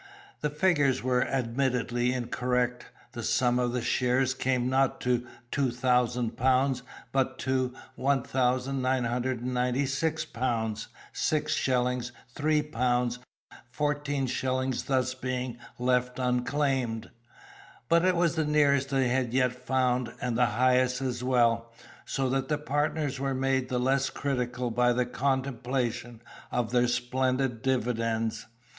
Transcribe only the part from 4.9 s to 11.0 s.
to 2000 pounds, but to 1996 pounds,